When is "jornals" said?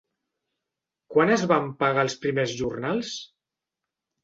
2.65-3.15